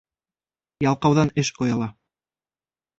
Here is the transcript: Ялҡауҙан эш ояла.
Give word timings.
Ялҡауҙан 0.87 1.33
эш 1.45 1.55
ояла. 1.67 1.93